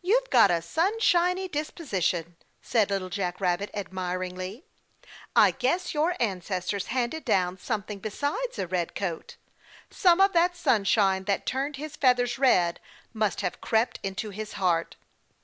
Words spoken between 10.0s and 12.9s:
of that sunshine that turned his feathers red